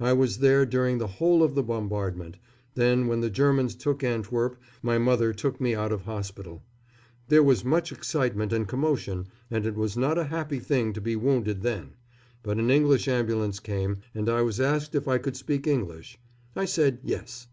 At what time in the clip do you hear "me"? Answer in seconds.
5.62-5.74